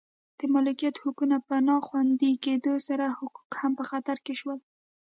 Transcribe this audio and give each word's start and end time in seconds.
د 0.39 0.41
مالکیت 0.53 0.95
حقونو 1.03 1.37
په 1.47 1.55
نا 1.67 1.75
خوندي 1.87 2.31
کېدو 2.45 2.73
سره 2.87 3.05
حقوق 3.17 3.51
هم 3.61 3.71
په 3.79 3.83
خطر 3.89 4.17
کې 4.25 4.33
شول 4.39 4.59